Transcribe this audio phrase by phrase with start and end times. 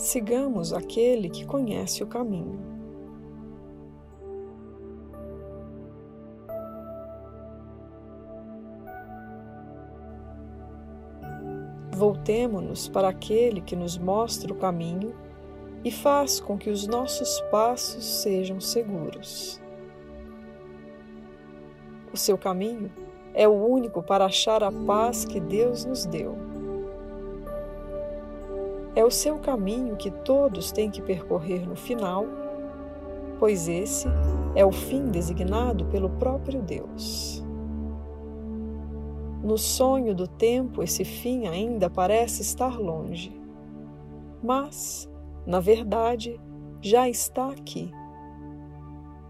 [0.00, 2.58] Sigamos aquele que conhece o caminho.
[11.92, 15.14] Voltemo-nos para aquele que nos mostra o caminho
[15.84, 19.60] e faz com que os nossos passos sejam seguros.
[22.10, 22.90] O seu caminho
[23.34, 26.49] é o único para achar a paz que Deus nos deu.
[28.94, 32.26] É o seu caminho que todos têm que percorrer no final,
[33.38, 34.08] pois esse
[34.54, 37.44] é o fim designado pelo próprio Deus.
[39.42, 43.34] No sonho do tempo, esse fim ainda parece estar longe,
[44.42, 45.08] mas,
[45.46, 46.38] na verdade,
[46.82, 47.90] já está aqui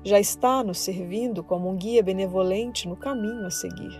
[0.02, 3.98] já está nos servindo como um guia benevolente no caminho a seguir.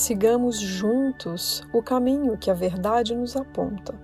[0.00, 4.00] Sigamos juntos o caminho que a verdade nos aponta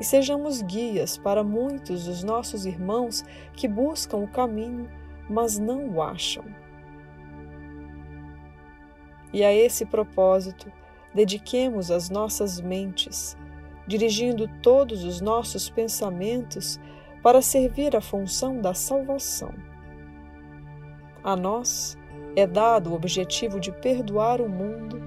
[0.00, 4.88] e sejamos guias para muitos dos nossos irmãos que buscam o caminho,
[5.28, 6.42] mas não o acham.
[9.30, 10.72] E a esse propósito,
[11.14, 13.36] dediquemos as nossas mentes,
[13.86, 16.80] dirigindo todos os nossos pensamentos
[17.22, 19.52] para servir a função da salvação.
[21.22, 21.94] A nós
[22.36, 25.00] é dado o objetivo de perdoar o mundo,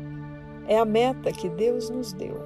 [0.67, 2.39] é a meta que Deus nos deu.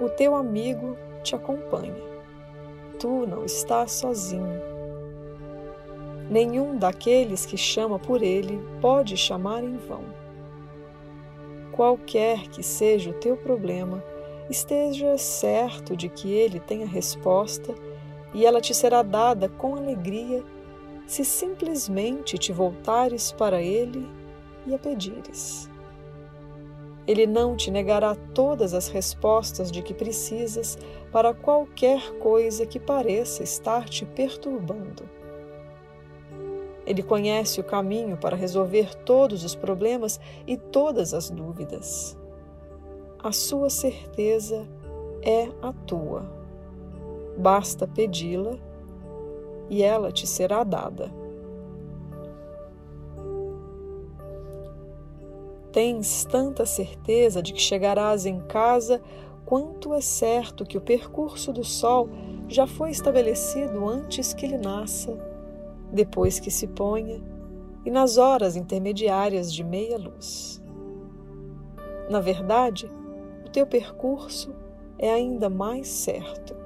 [0.00, 1.94] O teu amigo te acompanha.
[2.98, 4.60] Tu não estás sozinho.
[6.28, 10.04] Nenhum daqueles que chama por ele pode chamar em vão.
[11.72, 14.02] Qualquer que seja o teu problema,
[14.50, 17.74] esteja certo de que ele tem a resposta
[18.32, 20.44] e ela te será dada com alegria
[21.06, 24.08] se simplesmente te voltares para ele
[24.66, 25.68] e a pedires.
[27.06, 30.78] Ele não te negará todas as respostas de que precisas
[31.10, 35.08] para qualquer coisa que pareça estar te perturbando.
[36.86, 42.16] Ele conhece o caminho para resolver todos os problemas e todas as dúvidas
[43.22, 44.66] a sua certeza
[45.22, 46.41] é a tua.
[47.36, 48.58] Basta pedi-la
[49.70, 51.10] e ela te será dada.
[55.72, 59.00] Tens tanta certeza de que chegarás em casa
[59.46, 62.08] quanto é certo que o percurso do sol
[62.48, 65.16] já foi estabelecido antes que ele nasça,
[65.90, 67.22] depois que se ponha
[67.84, 70.62] e nas horas intermediárias de meia luz.
[72.10, 72.90] Na verdade,
[73.52, 74.54] teu percurso
[74.98, 76.61] é ainda mais certo.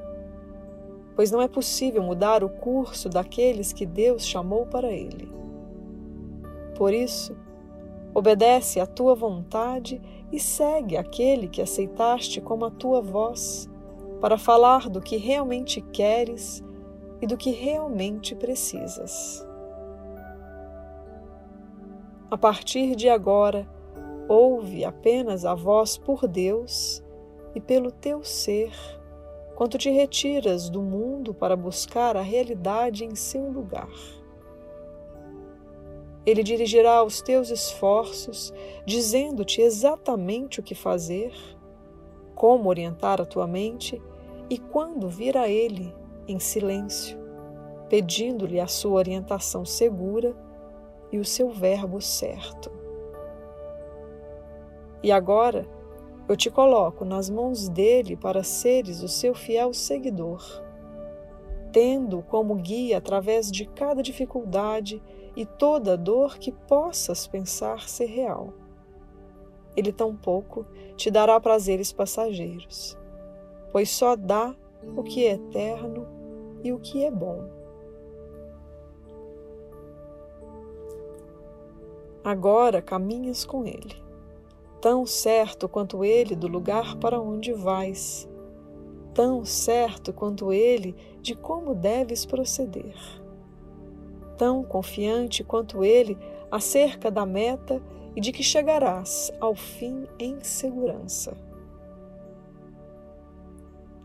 [1.17, 5.29] Pois não é possível mudar o curso daqueles que Deus chamou para ele.
[6.77, 7.37] Por isso,
[8.15, 10.01] obedece à tua vontade
[10.31, 13.69] e segue aquele que aceitaste como a tua voz,
[14.21, 16.63] para falar do que realmente queres
[17.21, 19.45] e do que realmente precisas.
[22.31, 23.67] A partir de agora,
[24.29, 27.01] Ouve apenas a voz por Deus
[27.55, 28.73] e pelo teu ser,
[29.57, 33.89] quando te retiras do mundo para buscar a realidade em seu lugar.
[36.27, 38.53] Ele dirigirá os teus esforços,
[38.85, 41.33] dizendo-te exatamente o que fazer,
[42.35, 44.01] como orientar a tua mente
[44.51, 45.95] e quando vir a Ele
[46.29, 47.19] em silêncio,
[47.89, 50.37] pedindo-lhe a sua orientação segura
[51.11, 52.71] e o seu verbo certo.
[55.03, 55.67] E agora
[56.29, 60.43] eu te coloco nas mãos dele para seres o seu fiel seguidor,
[61.71, 65.01] tendo como guia através de cada dificuldade
[65.37, 68.53] e toda dor que possas pensar ser real.
[69.77, 70.67] Ele tampouco
[70.97, 72.99] te dará prazeres passageiros,
[73.71, 74.55] pois só dá
[74.97, 76.09] o que é eterno
[76.65, 77.49] e o que é bom.
[82.25, 84.06] Agora caminhas com ele
[84.81, 88.29] tão certo quanto ele do lugar para onde vais,
[89.15, 92.95] tão certo quanto ele de como deves proceder,
[94.37, 96.19] tão confiante quanto ele
[96.51, 97.83] acerca da meta
[98.15, 101.37] e de que chegarás ao fim em segurança.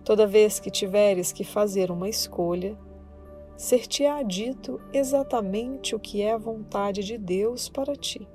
[0.03, 2.77] Toda vez que tiveres que fazer uma escolha,
[3.56, 8.27] ser-te-á dito exatamente o que é a vontade de Deus para ti.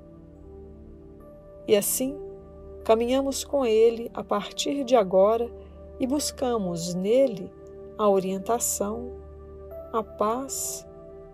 [1.67, 2.17] E assim,
[2.87, 5.51] Caminhamos com Ele a partir de agora
[5.99, 7.51] e buscamos nele
[7.97, 9.11] a orientação,
[9.91, 10.87] a paz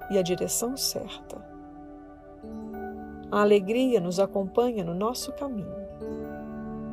[0.09, 1.47] e a direção certa.
[3.31, 5.75] A alegria nos acompanha no nosso caminho.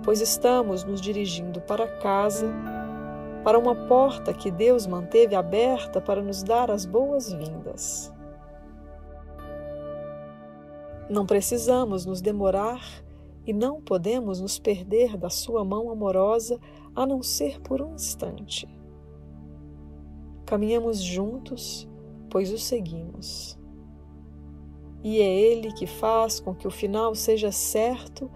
[0.05, 2.53] pois estamos nos dirigindo para casa,
[3.43, 8.13] para uma porta que Deus manteve aberta para nos dar as boas-vindas.
[11.09, 12.83] Não precisamos nos demorar
[13.47, 16.61] e não podemos nos perder da Sua mão amorosa
[16.95, 18.69] a não ser por um instante.
[20.45, 21.89] Caminhamos juntos,
[22.29, 23.59] pois o seguimos.
[25.03, 28.31] E é Ele que faz com que o final seja certo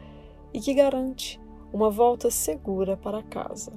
[0.53, 1.41] e que garante
[1.73, 3.73] uma volta segura para casa.